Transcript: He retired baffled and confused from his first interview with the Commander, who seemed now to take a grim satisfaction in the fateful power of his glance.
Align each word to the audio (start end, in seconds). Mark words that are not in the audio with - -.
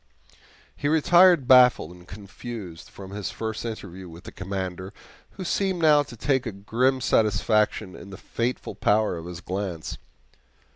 He 0.75 0.87
retired 0.87 1.47
baffled 1.47 1.91
and 1.91 2.07
confused 2.07 2.89
from 2.89 3.11
his 3.11 3.29
first 3.29 3.63
interview 3.63 4.09
with 4.09 4.23
the 4.23 4.31
Commander, 4.31 4.93
who 5.33 5.43
seemed 5.43 5.79
now 5.83 6.01
to 6.01 6.17
take 6.17 6.47
a 6.47 6.51
grim 6.51 7.01
satisfaction 7.01 7.95
in 7.95 8.09
the 8.09 8.17
fateful 8.17 8.73
power 8.73 9.15
of 9.15 9.27
his 9.27 9.41
glance. 9.41 9.99